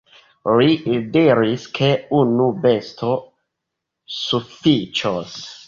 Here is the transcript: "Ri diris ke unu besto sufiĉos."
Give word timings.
"Ri 0.59 0.77
diris 1.17 1.65
ke 1.75 1.91
unu 2.21 2.49
besto 2.65 3.13
sufiĉos." 4.19 5.41